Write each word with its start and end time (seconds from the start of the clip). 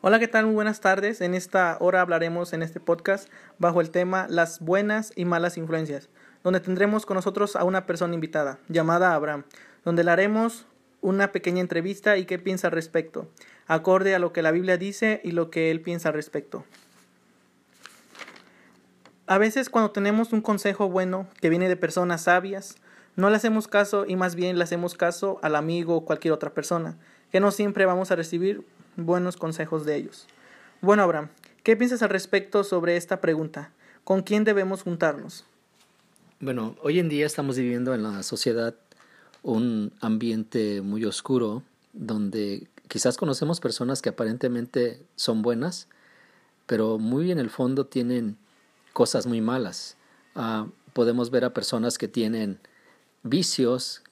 Hola, 0.00 0.20
¿qué 0.20 0.28
tal? 0.28 0.46
Muy 0.46 0.54
buenas 0.54 0.80
tardes. 0.80 1.20
En 1.20 1.34
esta 1.34 1.76
hora 1.80 2.00
hablaremos 2.00 2.52
en 2.52 2.62
este 2.62 2.78
podcast 2.78 3.28
bajo 3.58 3.80
el 3.80 3.90
tema 3.90 4.28
las 4.30 4.60
buenas 4.60 5.12
y 5.16 5.24
malas 5.24 5.58
influencias, 5.58 6.08
donde 6.44 6.60
tendremos 6.60 7.04
con 7.04 7.16
nosotros 7.16 7.56
a 7.56 7.64
una 7.64 7.84
persona 7.84 8.14
invitada 8.14 8.60
llamada 8.68 9.12
Abraham, 9.12 9.42
donde 9.84 10.04
le 10.04 10.12
haremos 10.12 10.66
una 11.00 11.32
pequeña 11.32 11.60
entrevista 11.60 12.16
y 12.16 12.26
qué 12.26 12.38
piensa 12.38 12.68
al 12.68 12.74
respecto, 12.74 13.28
acorde 13.66 14.14
a 14.14 14.20
lo 14.20 14.32
que 14.32 14.40
la 14.40 14.52
Biblia 14.52 14.76
dice 14.76 15.20
y 15.24 15.32
lo 15.32 15.50
que 15.50 15.72
él 15.72 15.80
piensa 15.80 16.10
al 16.10 16.14
respecto. 16.14 16.64
A 19.26 19.36
veces 19.38 19.68
cuando 19.68 19.90
tenemos 19.90 20.32
un 20.32 20.42
consejo 20.42 20.88
bueno 20.88 21.26
que 21.40 21.50
viene 21.50 21.68
de 21.68 21.76
personas 21.76 22.22
sabias, 22.22 22.76
no 23.16 23.30
le 23.30 23.36
hacemos 23.36 23.66
caso 23.66 24.04
y 24.06 24.14
más 24.14 24.36
bien 24.36 24.58
le 24.58 24.62
hacemos 24.62 24.94
caso 24.94 25.40
al 25.42 25.56
amigo 25.56 25.96
o 25.96 26.04
cualquier 26.04 26.34
otra 26.34 26.50
persona, 26.50 26.96
que 27.32 27.40
no 27.40 27.50
siempre 27.50 27.84
vamos 27.84 28.12
a 28.12 28.16
recibir 28.16 28.64
buenos 28.98 29.36
consejos 29.36 29.86
de 29.86 29.96
ellos. 29.96 30.26
Bueno, 30.80 31.02
Abraham, 31.02 31.28
¿qué 31.62 31.76
piensas 31.76 32.02
al 32.02 32.10
respecto 32.10 32.64
sobre 32.64 32.96
esta 32.96 33.20
pregunta? 33.20 33.70
¿Con 34.04 34.22
quién 34.22 34.44
debemos 34.44 34.82
juntarnos? 34.82 35.44
Bueno, 36.40 36.76
hoy 36.82 36.98
en 36.98 37.08
día 37.08 37.26
estamos 37.26 37.56
viviendo 37.56 37.94
en 37.94 38.02
la 38.02 38.22
sociedad 38.22 38.74
un 39.42 39.92
ambiente 40.00 40.82
muy 40.82 41.04
oscuro 41.04 41.62
donde 41.92 42.68
quizás 42.88 43.16
conocemos 43.16 43.60
personas 43.60 44.02
que 44.02 44.10
aparentemente 44.10 45.02
son 45.16 45.42
buenas, 45.42 45.88
pero 46.66 46.98
muy 46.98 47.30
en 47.30 47.38
el 47.38 47.50
fondo 47.50 47.86
tienen 47.86 48.36
cosas 48.92 49.26
muy 49.26 49.40
malas. 49.40 49.96
Ah, 50.34 50.66
podemos 50.92 51.30
ver 51.30 51.44
a 51.44 51.54
personas 51.54 51.98
que 51.98 52.08
tienen 52.08 52.58
vicios, 53.22 54.02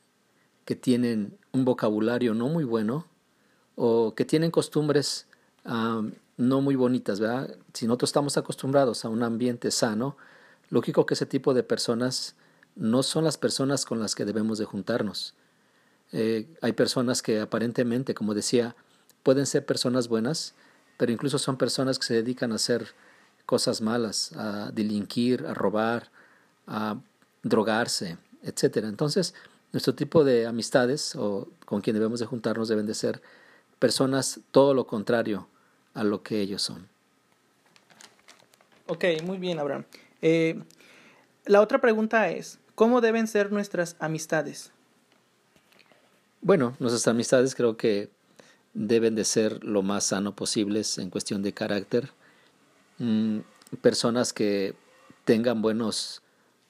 que 0.65 0.77
tienen 0.77 1.37
un 1.53 1.65
vocabulario 1.65 2.35
no 2.35 2.49
muy 2.49 2.65
bueno 2.65 3.07
o 3.77 4.15
que 4.15 4.25
tienen 4.25 4.51
costumbres 4.51 5.27
no 6.37 6.61
muy 6.61 6.77
bonitas, 6.77 7.19
¿verdad? 7.21 7.57
Si 7.73 7.87
nosotros 7.87 8.11
estamos 8.11 8.37
acostumbrados 8.37 9.05
a 9.05 9.09
un 9.09 9.23
ambiente 9.23 9.71
sano, 9.71 10.17
lógico 10.71 11.07
que 11.07 11.15
ese 11.15 11.27
tipo 11.27 11.55
de 11.55 11.63
personas 11.63 12.35
no 12.75 13.03
son 13.03 13.25
las 13.25 13.39
personas 13.39 13.85
con 13.85 14.01
las 14.01 14.15
que 14.15 14.25
debemos 14.25 14.59
de 14.59 14.65
juntarnos. 14.65 15.35
Eh, 16.13 16.47
hay 16.61 16.73
personas 16.73 17.23
que 17.23 17.41
aparentemente, 17.41 18.15
como 18.15 18.35
decía, 18.35 18.77
pueden 19.23 19.47
ser 19.47 19.67
personas 19.67 20.09
buenas, 20.09 20.55
pero 20.99 21.11
incluso 21.11 21.39
son 21.39 21.57
personas 21.57 21.99
que 21.99 22.07
se 22.07 22.15
dedican 22.15 22.53
a 22.53 22.57
hacer 22.57 22.95
cosas 23.45 23.81
malas, 23.81 24.33
a 24.37 24.71
delinquir, 24.73 25.47
a 25.47 25.55
robar, 25.55 26.11
a 26.67 26.97
drogarse, 27.43 28.19
etc. 28.43 28.85
Entonces, 28.85 29.35
nuestro 29.73 29.95
tipo 29.95 30.23
de 30.23 30.47
amistades 30.47 31.17
o 31.17 31.49
con 31.65 31.81
quien 31.81 31.95
debemos 31.95 32.21
de 32.21 32.27
juntarnos 32.27 32.69
deben 32.69 32.87
de 32.87 32.95
ser 32.95 33.23
personas 33.79 34.41
todo 34.51 34.75
lo 34.75 34.87
contrario 34.87 35.49
a 35.95 36.05
lo 36.05 36.23
que 36.23 36.41
ellos 36.41 36.63
son. 36.63 36.89
Ok, 38.87 39.05
muy 39.25 39.39
bien, 39.39 39.59
Abraham. 39.59 39.85
Eh, 40.23 40.63
la 41.45 41.61
otra 41.61 41.81
pregunta 41.81 42.31
es, 42.31 42.59
¿cómo 42.75 43.01
deben 43.01 43.27
ser 43.27 43.53
nuestras 43.53 43.97
amistades? 43.99 44.73
Bueno, 46.41 46.77
nuestras 46.79 47.09
amistades 47.09 47.55
creo 47.55 47.77
que 47.77 48.11
deben 48.75 49.15
de 49.15 49.25
ser 49.25 49.65
lo 49.65 49.83
más 49.83 50.05
sano 50.05 50.37
posibles 50.37 50.99
en 50.99 51.11
cuestión 51.11 51.43
de 51.43 51.53
carácter, 51.53 52.11
Mm, 52.99 53.41
personas 53.83 54.33
que 54.33 54.75
tengan 55.25 55.61
buenos 55.61 56.23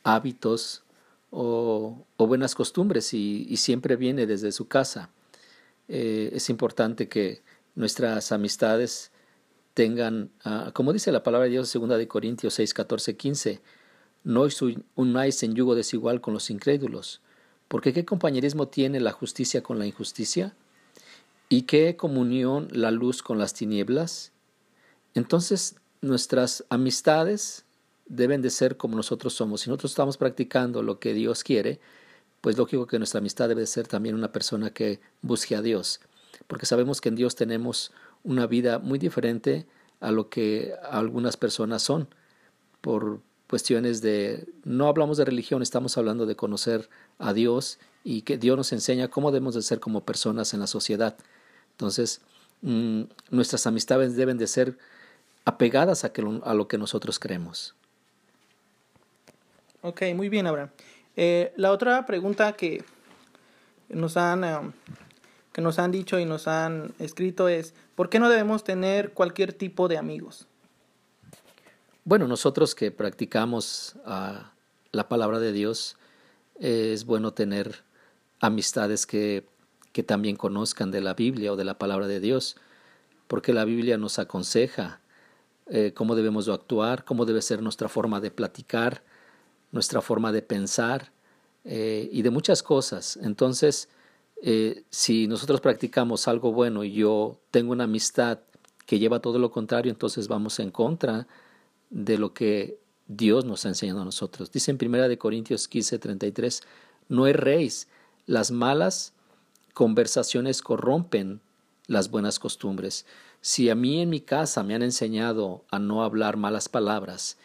hábitos 0.03 0.83
o, 1.31 2.05
buenas 2.19 2.55
costumbres 2.55 3.15
y, 3.15 3.57
siempre 3.57 3.97
viene 3.97 4.27
desde 4.27 4.53
su 4.53 4.67
casa. 4.67 5.11
Eh, 5.89 6.31
es 6.33 6.51
importante 6.51 7.09
que 7.09 7.43
nuestras 7.75 8.33
amistades 8.33 9.13
tengan, 9.75 10.31
ah, 10.45 10.71
como 10.75 10.93
dice 10.93 11.13
la 11.13 11.23
palabra 11.23 11.45
de 11.45 11.53
Dios, 11.53 11.73
2 11.73 11.99
de 11.99 12.09
Corintios 12.09 12.55
6, 12.55 12.75
14, 12.75 13.17
15, 13.17 13.61
no 14.25 14.47
unáis 14.97 15.43
en 15.43 15.55
yugo 15.55 15.75
desigual 15.75 16.21
con 16.21 16.35
los 16.35 16.51
incrédulos, 16.51 17.21
porque 17.69 17.93
¿qué 17.93 18.05
compañerismo 18.05 18.69
tiene 18.69 19.01
la 19.01 19.13
justicia 19.13 19.63
con 19.63 19.79
la 19.79 19.87
injusticia? 19.87 20.55
¿Y 21.49 21.63
qué 21.63 21.97
comunión 21.97 22.69
la 22.73 22.91
luz 22.91 23.23
con 23.23 23.39
las 23.39 23.55
tinieblas? 23.55 24.33
Entonces 25.15 25.77
nuestras 26.01 26.65
amistades 26.71 27.65
deben 28.07 28.43
de 28.43 28.51
ser 28.51 28.77
como 28.77 28.97
nosotros 28.97 29.35
somos. 29.35 29.61
Si 29.61 29.71
nosotros 29.71 29.93
estamos 29.93 30.17
practicando 30.17 30.83
lo 30.83 30.99
que 30.99 31.15
Dios 31.15 31.45
quiere, 31.45 31.81
pues 32.41 32.57
lógico 32.57 32.87
que 32.87 32.99
nuestra 32.99 33.19
amistad 33.19 33.49
debe 33.49 33.63
de 33.63 33.67
ser 33.67 33.89
también 33.89 34.15
una 34.15 34.33
persona 34.33 34.71
que 34.71 35.01
busque 35.23 35.57
a 35.57 35.63
Dios, 35.63 36.01
porque 36.47 36.67
sabemos 36.67 37.01
que 37.01 37.09
en 37.09 37.17
Dios 37.17 37.35
tenemos 37.35 37.93
una 38.23 38.47
vida 38.47 38.79
muy 38.79 38.99
diferente 38.99 39.67
a 40.01 40.11
lo 40.11 40.29
que 40.29 40.75
algunas 40.91 41.37
personas 41.37 41.83
son, 41.83 42.09
por 42.81 43.21
cuestiones 43.49 44.03
de, 44.03 44.47
no 44.65 44.89
hablamos 44.89 45.17
de 45.17 45.25
religión, 45.25 45.63
estamos 45.63 45.97
hablando 45.97 46.27
de 46.27 46.37
conocer 46.37 46.89
a 47.19 47.33
Dios 47.33 47.79
y 48.05 48.23
que 48.23 48.39
Dios 48.39 48.57
nos 48.57 48.73
enseña 48.73 49.09
cómo 49.09 49.31
debemos 49.31 49.55
de 49.55 49.63
ser 49.63 49.81
como 49.81 50.05
personas 50.05 50.53
en 50.55 50.61
la 50.61 50.67
sociedad. 50.67 51.17
Entonces, 51.73 52.21
mm, 52.63 53.03
nuestras 53.31 53.67
amistades 53.67 54.17
deben 54.17 54.39
de 54.39 54.47
ser 54.47 54.79
apegadas 55.45 56.05
a, 56.05 56.13
a 56.43 56.55
lo 56.55 56.69
que 56.69 56.79
nosotros 56.79 57.19
creemos. 57.19 57.75
Ok, 59.83 60.03
muy 60.15 60.29
bien, 60.29 60.47
Abraham. 60.47 60.71
Eh, 61.17 61.53
la 61.57 61.73
otra 61.73 62.07
pregunta 62.07 62.53
que 62.53 62.85
nos 63.89 64.17
han 64.17 64.45
eh, 64.45 64.73
que 65.53 65.63
nos 65.63 65.79
han 65.79 65.91
dicho 65.91 66.19
y 66.19 66.27
nos 66.27 66.49
han 66.49 66.93
escrito 66.99 67.49
es 67.49 67.75
¿por 67.95 68.11
qué 68.11 68.19
no 68.19 68.29
debemos 68.29 68.63
tener 68.63 69.13
cualquier 69.13 69.53
tipo 69.53 69.89
de 69.89 69.97
amigos? 69.97 70.47
Bueno, 72.05 72.29
nosotros 72.29 72.75
que 72.75 72.91
practicamos 72.91 73.97
ah, 74.05 74.53
la 74.93 75.09
palabra 75.09 75.41
de 75.41 75.53
Dios, 75.53 75.97
es 76.59 77.05
bueno 77.05 77.33
tener 77.33 77.85
amistades 78.41 79.07
que, 79.07 79.47
que 79.93 80.03
también 80.03 80.37
conozcan 80.37 80.91
de 80.91 81.01
la 81.01 81.15
Biblia 81.15 81.53
o 81.53 81.57
de 81.57 81.65
la 81.65 81.79
palabra 81.79 82.07
de 82.07 82.21
Dios, 82.21 82.57
porque 83.27 83.53
la 83.53 83.65
Biblia 83.65 83.99
nos 83.99 84.19
aconseja 84.19 85.01
eh, 85.67 85.93
cómo 85.95 86.15
debemos 86.15 86.49
actuar, 86.49 87.05
cómo 87.05 87.25
debe 87.25 87.43
ser 87.43 87.63
nuestra 87.63 87.89
forma 87.89 88.21
de 88.21 88.31
platicar, 88.31 89.03
nuestra 89.77 90.01
forma 90.01 90.33
de 90.33 90.43
pensar 90.43 91.13
eh, 91.65 92.09
y 92.11 92.23
de 92.23 92.31
muchas 92.31 92.63
cosas. 92.63 93.19
Entonces, 93.23 93.89
eh, 94.43 94.85
si 94.91 95.29
nosotros 95.29 95.61
practicamos 95.61 96.27
algo 96.29 96.53
bueno 96.53 96.83
y 96.83 96.93
yo 96.93 97.39
tengo 97.51 97.73
una 97.73 97.85
amistad 97.85 98.41
que 98.87 98.99
lleva 98.99 99.21
todo 99.21 99.39
lo 99.39 99.51
contrario, 99.51 99.93
entonces 99.93 100.29
vamos 100.29 100.59
en 100.59 100.71
contra 100.71 101.27
de 101.91 102.19
lo 102.19 102.33
que 102.33 102.79
Dios 103.07 103.45
nos 103.45 103.65
ha 103.65 103.69
enseñado 103.69 104.01
a 104.01 104.05
nosotros. 104.05 104.51
Dice 104.51 104.71
en 104.71 104.79
1 104.81 105.19
Corintios 105.19 105.69
15, 105.69 105.99
33, 105.99 106.63
no 107.09 107.27
erréis, 107.27 107.89
las 108.27 108.51
malas 108.51 109.13
conversaciones 109.75 110.63
corrompen 110.63 111.41
las 111.87 112.11
buenas 112.11 112.39
costumbres. 112.39 113.07
Si 113.41 113.71
a 113.71 113.75
mí 113.75 114.01
en 114.01 114.11
mi 114.11 114.21
casa 114.21 114.63
me 114.63 114.75
han 114.75 114.83
enseñado 114.83 115.65
a 115.71 115.79
no 115.79 116.03
hablar 116.03 116.37
malas 116.37 116.69
palabras 116.69 117.39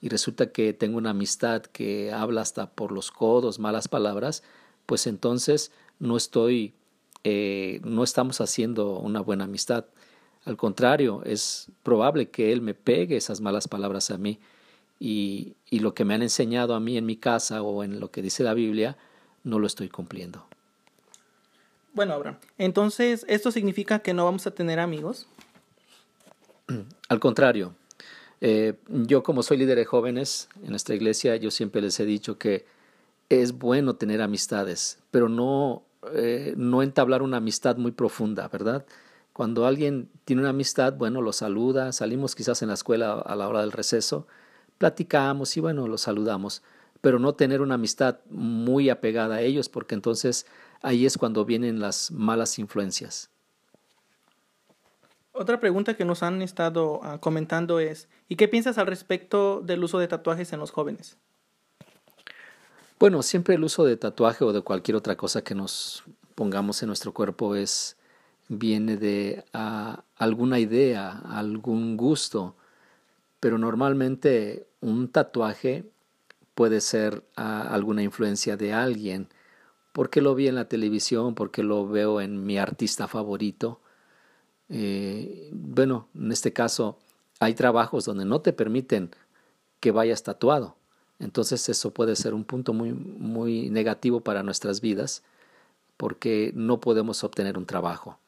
y 0.00 0.08
resulta 0.08 0.52
que 0.52 0.72
tengo 0.72 0.98
una 0.98 1.10
amistad 1.10 1.62
que 1.62 2.12
habla 2.12 2.42
hasta 2.42 2.70
por 2.70 2.92
los 2.92 3.10
codos 3.10 3.58
malas 3.58 3.88
palabras, 3.88 4.42
pues 4.86 5.06
entonces 5.06 5.72
no 5.98 6.16
estoy, 6.16 6.74
eh, 7.24 7.80
no 7.84 8.04
estamos 8.04 8.40
haciendo 8.40 8.98
una 8.98 9.20
buena 9.20 9.44
amistad. 9.44 9.86
Al 10.44 10.56
contrario, 10.56 11.22
es 11.24 11.68
probable 11.82 12.28
que 12.28 12.52
él 12.52 12.60
me 12.60 12.74
pegue 12.74 13.16
esas 13.16 13.40
malas 13.40 13.66
palabras 13.66 14.10
a 14.10 14.18
mí 14.18 14.40
y, 15.00 15.54
y 15.70 15.78
lo 15.78 15.94
que 15.94 16.04
me 16.04 16.14
han 16.14 16.22
enseñado 16.22 16.74
a 16.74 16.80
mí 16.80 16.98
en 16.98 17.06
mi 17.06 17.16
casa 17.16 17.62
o 17.62 17.82
en 17.82 17.98
lo 18.00 18.10
que 18.10 18.20
dice 18.20 18.44
la 18.44 18.54
Biblia, 18.54 18.96
no 19.42 19.58
lo 19.58 19.66
estoy 19.66 19.88
cumpliendo. 19.88 20.46
Bueno, 21.94 22.14
Abraham, 22.14 22.38
entonces, 22.58 23.24
¿esto 23.28 23.52
significa 23.52 24.00
que 24.00 24.14
no 24.14 24.24
vamos 24.24 24.46
a 24.46 24.50
tener 24.50 24.80
amigos? 24.80 25.28
Al 27.08 27.20
contrario, 27.20 27.74
eh, 28.46 28.74
yo 28.88 29.22
como 29.22 29.42
soy 29.42 29.56
líder 29.56 29.78
de 29.78 29.86
jóvenes 29.86 30.50
en 30.62 30.68
nuestra 30.68 30.94
iglesia, 30.94 31.34
yo 31.36 31.50
siempre 31.50 31.80
les 31.80 31.98
he 31.98 32.04
dicho 32.04 32.36
que 32.36 32.66
es 33.30 33.52
bueno 33.52 33.96
tener 33.96 34.20
amistades, 34.20 34.98
pero 35.10 35.30
no, 35.30 35.82
eh, 36.12 36.52
no 36.54 36.82
entablar 36.82 37.22
una 37.22 37.38
amistad 37.38 37.78
muy 37.78 37.92
profunda, 37.92 38.46
¿verdad? 38.48 38.84
Cuando 39.32 39.64
alguien 39.64 40.10
tiene 40.26 40.42
una 40.42 40.50
amistad, 40.50 40.92
bueno, 40.92 41.22
lo 41.22 41.32
saluda, 41.32 41.90
salimos 41.92 42.34
quizás 42.34 42.60
en 42.60 42.68
la 42.68 42.74
escuela 42.74 43.14
a 43.14 43.34
la 43.34 43.48
hora 43.48 43.62
del 43.62 43.72
receso, 43.72 44.26
platicamos 44.76 45.56
y 45.56 45.60
bueno, 45.60 45.88
lo 45.88 45.96
saludamos, 45.96 46.62
pero 47.00 47.18
no 47.18 47.32
tener 47.34 47.62
una 47.62 47.76
amistad 47.76 48.18
muy 48.28 48.90
apegada 48.90 49.36
a 49.36 49.40
ellos, 49.40 49.70
porque 49.70 49.94
entonces 49.94 50.44
ahí 50.82 51.06
es 51.06 51.16
cuando 51.16 51.46
vienen 51.46 51.80
las 51.80 52.10
malas 52.10 52.58
influencias. 52.58 53.30
Otra 55.36 55.58
pregunta 55.58 55.94
que 55.94 56.04
nos 56.04 56.22
han 56.22 56.42
estado 56.42 57.00
ah, 57.02 57.18
comentando 57.18 57.80
es, 57.80 58.08
¿y 58.28 58.36
qué 58.36 58.46
piensas 58.46 58.78
al 58.78 58.86
respecto 58.86 59.60
del 59.60 59.82
uso 59.82 59.98
de 59.98 60.06
tatuajes 60.06 60.52
en 60.52 60.60
los 60.60 60.70
jóvenes? 60.70 61.18
Bueno, 63.00 63.20
siempre 63.20 63.56
el 63.56 63.64
uso 63.64 63.84
de 63.84 63.96
tatuaje 63.96 64.44
o 64.44 64.52
de 64.52 64.60
cualquier 64.60 64.94
otra 64.94 65.16
cosa 65.16 65.42
que 65.42 65.56
nos 65.56 66.04
pongamos 66.36 66.80
en 66.84 66.86
nuestro 66.86 67.12
cuerpo 67.12 67.56
es, 67.56 67.96
viene 68.46 68.96
de 68.96 69.44
alguna 70.16 70.60
idea, 70.60 71.20
algún 71.28 71.96
gusto, 71.96 72.54
pero 73.40 73.58
normalmente 73.58 74.68
un 74.80 75.08
tatuaje 75.08 75.84
puede 76.54 76.80
ser 76.80 77.24
alguna 77.34 78.04
influencia 78.04 78.56
de 78.56 78.72
alguien, 78.72 79.26
porque 79.92 80.22
lo 80.22 80.36
vi 80.36 80.46
en 80.46 80.54
la 80.54 80.68
televisión, 80.68 81.34
porque 81.34 81.64
lo 81.64 81.88
veo 81.88 82.20
en 82.20 82.46
mi 82.46 82.56
artista 82.56 83.08
favorito. 83.08 83.80
Eh, 84.76 85.50
bueno, 85.52 86.08
en 86.16 86.32
este 86.32 86.52
caso 86.52 86.98
hay 87.38 87.54
trabajos 87.54 88.04
donde 88.04 88.24
no 88.24 88.40
te 88.40 88.52
permiten 88.52 89.10
que 89.78 89.92
vayas 89.92 90.24
tatuado. 90.24 90.74
Entonces 91.20 91.68
eso 91.68 91.92
puede 91.92 92.16
ser 92.16 92.34
un 92.34 92.44
punto 92.44 92.72
muy, 92.72 92.92
muy 92.92 93.70
negativo 93.70 94.22
para 94.22 94.42
nuestras 94.42 94.80
vidas 94.80 95.22
porque 95.96 96.50
no 96.56 96.80
podemos 96.80 97.22
obtener 97.22 97.56
un 97.56 97.66
trabajo. 97.66 98.18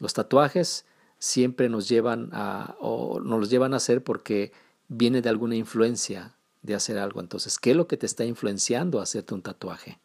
Los 0.00 0.12
tatuajes 0.12 0.86
siempre 1.20 1.68
nos 1.68 1.88
llevan 1.88 2.30
a, 2.32 2.74
o 2.80 3.20
nos 3.20 3.38
los 3.38 3.48
llevan 3.48 3.72
a 3.72 3.76
hacer 3.76 4.02
porque 4.02 4.52
viene 4.88 5.22
de 5.22 5.28
alguna 5.28 5.54
influencia 5.54 6.34
de 6.62 6.74
hacer 6.74 6.98
algo. 6.98 7.20
Entonces, 7.20 7.60
¿qué 7.60 7.70
es 7.70 7.76
lo 7.76 7.86
que 7.86 7.96
te 7.96 8.06
está 8.06 8.24
influenciando 8.24 8.98
a 8.98 9.04
hacerte 9.04 9.34
un 9.34 9.42
tatuaje? 9.42 10.00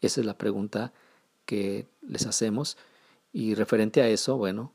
Esa 0.00 0.20
es 0.20 0.26
la 0.26 0.38
pregunta 0.38 0.94
que 1.44 1.86
les 2.00 2.26
hacemos. 2.26 2.78
Y 3.34 3.54
referente 3.54 4.00
a 4.00 4.08
eso, 4.08 4.38
bueno, 4.38 4.72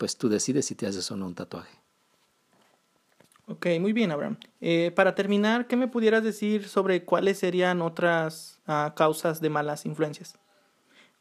pues 0.00 0.16
tú 0.16 0.30
decides 0.30 0.64
si 0.64 0.74
te 0.74 0.86
haces 0.86 1.10
o 1.10 1.16
no 1.16 1.26
un 1.26 1.34
tatuaje. 1.34 1.76
Ok, 3.48 3.66
muy 3.78 3.92
bien, 3.92 4.10
Abraham. 4.10 4.38
Eh, 4.62 4.92
para 4.96 5.14
terminar, 5.14 5.66
¿qué 5.66 5.76
me 5.76 5.88
pudieras 5.88 6.24
decir 6.24 6.66
sobre 6.68 7.04
cuáles 7.04 7.38
serían 7.38 7.82
otras 7.82 8.60
ah, 8.66 8.94
causas 8.96 9.42
de 9.42 9.50
malas 9.50 9.84
influencias? 9.84 10.38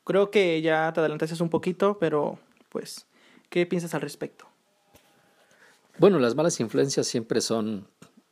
Creo 0.06 0.32
que 0.32 0.62
ya 0.62 0.94
te 0.94 1.02
adelantaste 1.02 1.44
un 1.44 1.50
poquito, 1.50 1.98
pero 2.00 2.40
pues, 2.70 3.06
¿qué 3.50 3.66
piensas 3.66 3.94
al 3.96 4.00
respecto? 4.00 4.48
Bueno, 5.98 6.18
las 6.18 6.36
malas 6.36 6.58
influencias 6.62 7.06
siempre 7.06 7.42
son 7.42 7.86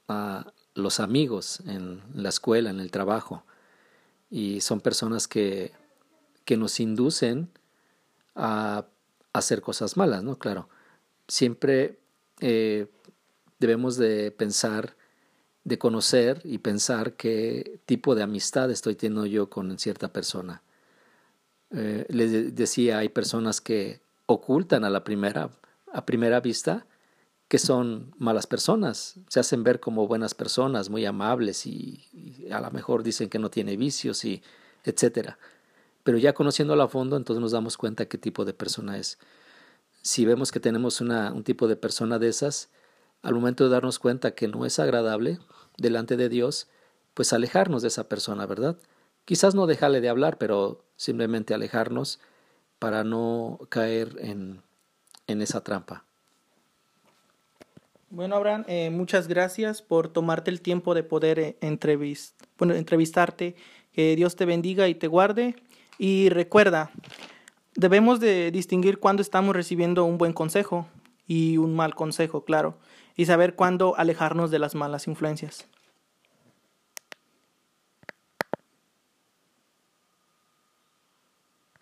ah, 0.07 0.53
los 0.75 1.01
amigos 1.01 1.59
en 1.67 2.01
la 2.13 2.29
escuela, 2.29 2.69
en 2.69 2.79
el 2.79 2.89
trabajo, 2.89 3.43
y 4.29 4.61
son 4.61 4.79
personas 4.79 5.27
que, 5.27 5.73
que 6.45 6.55
nos 6.55 6.79
inducen 6.79 7.49
a 8.33 8.85
hacer 9.39 9.61
cosas 9.61 9.97
malas, 9.97 10.23
¿no? 10.23 10.37
Claro, 10.37 10.69
siempre 11.27 11.99
eh, 12.39 12.87
debemos 13.59 13.97
de 13.97 14.31
pensar, 14.31 14.95
de 15.63 15.77
conocer 15.77 16.41
y 16.43 16.59
pensar 16.59 17.13
qué 17.13 17.79
tipo 17.85 18.15
de 18.15 18.23
amistad 18.23 18.71
estoy 18.71 18.95
teniendo 18.95 19.25
yo 19.25 19.49
con 19.49 19.77
cierta 19.79 20.11
persona. 20.13 20.61
Eh, 21.71 22.05
les 22.09 22.55
decía, 22.55 22.99
hay 22.99 23.09
personas 23.09 23.59
que 23.59 24.01
ocultan 24.25 24.83
a 24.83 24.89
la 24.89 25.03
primera, 25.03 25.49
a 25.91 26.05
primera 26.05 26.39
vista 26.39 26.85
que 27.47 27.59
son 27.59 28.13
malas 28.17 28.45
personas, 28.45 29.15
se 29.29 29.39
hacen 29.39 29.63
ver 29.63 29.79
como 29.79 30.07
buenas 30.07 30.33
personas, 30.33 30.89
muy 30.89 31.05
amables 31.05 31.65
y, 31.65 32.47
a 32.51 32.59
lo 32.59 32.71
mejor 32.71 33.03
dicen 33.03 33.29
que 33.29 33.39
no 33.39 33.49
tiene 33.49 33.77
vicios 33.77 34.25
y 34.25 34.41
etcétera. 34.83 35.37
Pero 36.07 36.17
ya 36.19 36.31
conociéndola 36.31 36.85
a 36.85 36.87
fondo, 36.87 37.17
entonces 37.17 37.41
nos 37.41 37.51
damos 37.51 37.75
cuenta 37.75 38.05
qué 38.05 38.17
tipo 38.17 38.45
de 38.45 38.53
persona 38.53 38.97
es. 38.97 39.19
Si 40.03 40.23
vemos 40.23 40.53
que 40.53 40.61
tenemos 40.61 41.01
un 41.01 41.43
tipo 41.43 41.67
de 41.67 41.75
persona 41.75 42.17
de 42.17 42.29
esas, 42.29 42.69
al 43.23 43.33
momento 43.33 43.65
de 43.65 43.71
darnos 43.71 43.99
cuenta 43.99 44.31
que 44.31 44.47
no 44.47 44.65
es 44.65 44.79
agradable 44.79 45.39
delante 45.77 46.15
de 46.15 46.29
Dios, 46.29 46.69
pues 47.13 47.33
alejarnos 47.33 47.81
de 47.81 47.89
esa 47.89 48.07
persona, 48.07 48.45
¿verdad? 48.45 48.77
Quizás 49.25 49.53
no 49.53 49.67
dejarle 49.67 49.99
de 49.99 50.07
hablar, 50.07 50.37
pero 50.37 50.81
simplemente 50.95 51.53
alejarnos 51.53 52.21
para 52.79 53.03
no 53.03 53.59
caer 53.67 54.15
en, 54.21 54.61
en 55.27 55.41
esa 55.41 55.61
trampa. 55.61 56.05
Bueno, 58.09 58.37
Abraham, 58.37 58.63
eh, 58.69 58.91
muchas 58.91 59.27
gracias 59.27 59.81
por 59.81 60.07
tomarte 60.07 60.51
el 60.51 60.61
tiempo 60.61 60.93
de 60.93 61.03
poder 61.03 61.37
eh, 61.37 61.57
entrevistarte. 61.59 63.57
Que 63.91 64.15
Dios 64.15 64.37
te 64.37 64.45
bendiga 64.45 64.87
y 64.87 64.95
te 64.95 65.07
guarde. 65.07 65.55
Y 65.97 66.29
recuerda, 66.29 66.91
debemos 67.75 68.19
de 68.19 68.51
distinguir 68.51 68.99
cuándo 68.99 69.21
estamos 69.21 69.55
recibiendo 69.55 70.05
un 70.05 70.17
buen 70.17 70.33
consejo 70.33 70.87
y 71.27 71.57
un 71.57 71.75
mal 71.75 71.95
consejo, 71.95 72.43
claro 72.43 72.77
y 73.17 73.25
saber 73.25 73.55
cuándo 73.55 73.97
alejarnos 73.97 74.51
de 74.51 74.59
las 74.59 74.75
malas 74.75 75.07
influencias. 75.07 75.67